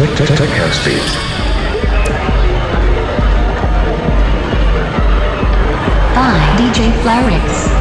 Tech, 0.00 0.16
tech, 0.16 0.28
tech 0.28 0.48
house 0.48 0.82
beat. 0.82 1.30
by 6.14 6.40
DJ 6.56 6.90
Flarix. 7.02 7.79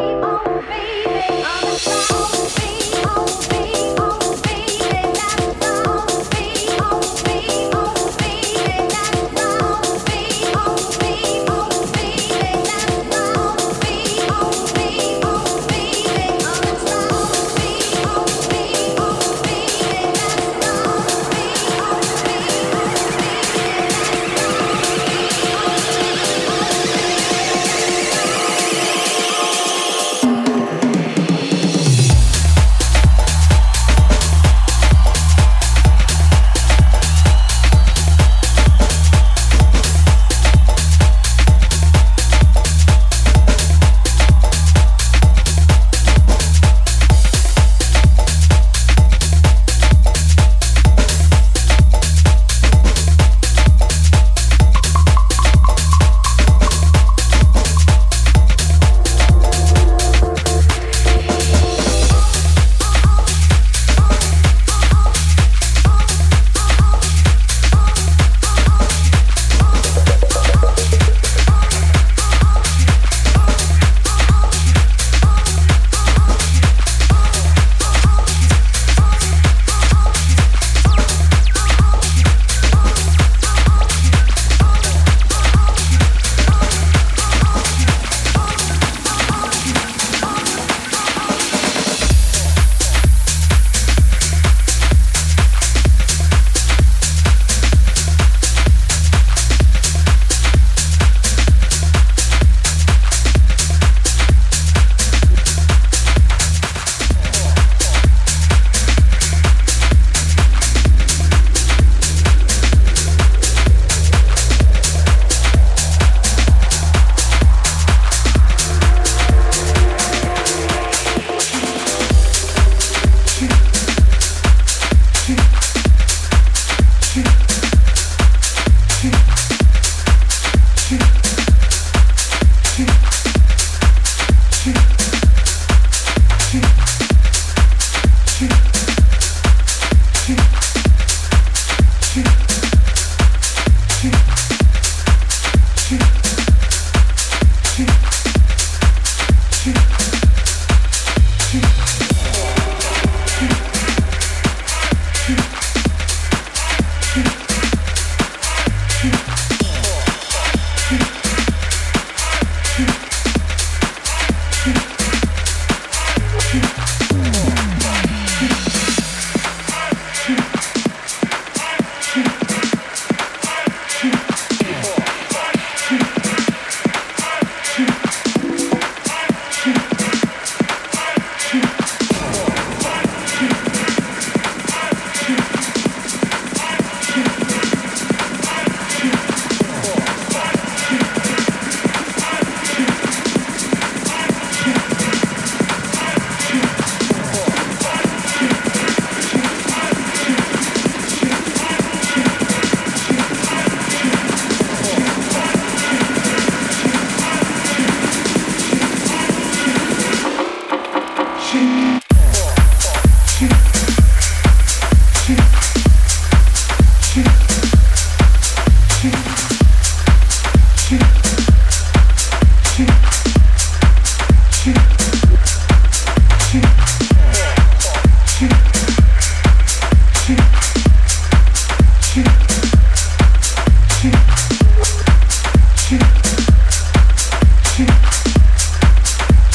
keep 0.00 0.24
on 0.24 0.66
baby 0.66 1.09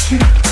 Shoot. 0.08 0.45